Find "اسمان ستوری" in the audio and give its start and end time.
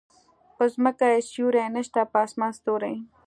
2.25-2.95